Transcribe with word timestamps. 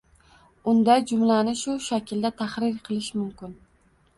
Unda 0.71 0.95
jumlani 1.11 1.53
bu 1.65 1.75
shaklda 1.89 2.33
tahrir 2.41 2.81
qilish 2.89 3.15
mumkin 3.21 3.57